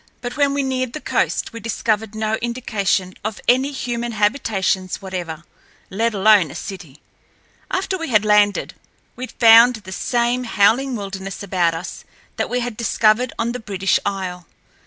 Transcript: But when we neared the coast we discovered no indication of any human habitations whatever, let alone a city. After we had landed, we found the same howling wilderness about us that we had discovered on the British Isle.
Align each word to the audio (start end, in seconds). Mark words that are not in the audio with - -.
But 0.19 0.35
when 0.35 0.55
we 0.55 0.63
neared 0.63 0.93
the 0.93 0.99
coast 0.99 1.53
we 1.53 1.59
discovered 1.59 2.15
no 2.15 2.33
indication 2.41 3.13
of 3.23 3.39
any 3.47 3.71
human 3.71 4.13
habitations 4.13 4.99
whatever, 4.99 5.43
let 5.91 6.15
alone 6.15 6.49
a 6.49 6.55
city. 6.55 6.99
After 7.69 7.99
we 7.99 8.07
had 8.09 8.25
landed, 8.25 8.73
we 9.15 9.27
found 9.27 9.75
the 9.75 9.91
same 9.91 10.45
howling 10.45 10.95
wilderness 10.95 11.43
about 11.43 11.75
us 11.75 12.03
that 12.37 12.49
we 12.49 12.61
had 12.61 12.77
discovered 12.77 13.31
on 13.37 13.51
the 13.51 13.59
British 13.59 13.99
Isle. 14.03 14.47